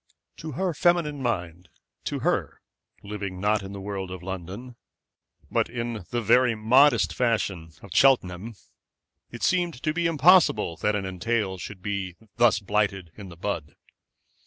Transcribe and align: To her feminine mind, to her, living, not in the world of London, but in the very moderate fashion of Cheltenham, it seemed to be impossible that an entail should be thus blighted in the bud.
To 0.37 0.53
her 0.53 0.73
feminine 0.73 1.21
mind, 1.21 1.69
to 2.05 2.21
her, 2.21 2.59
living, 3.03 3.39
not 3.39 3.61
in 3.61 3.71
the 3.71 3.79
world 3.79 4.09
of 4.09 4.23
London, 4.23 4.75
but 5.51 5.69
in 5.69 6.05
the 6.09 6.23
very 6.23 6.55
moderate 6.55 7.13
fashion 7.13 7.73
of 7.83 7.91
Cheltenham, 7.93 8.55
it 9.29 9.43
seemed 9.43 9.75
to 9.83 9.93
be 9.93 10.07
impossible 10.07 10.75
that 10.77 10.95
an 10.95 11.05
entail 11.05 11.59
should 11.59 11.83
be 11.83 12.15
thus 12.37 12.57
blighted 12.59 13.11
in 13.15 13.29
the 13.29 13.37
bud. 13.37 13.75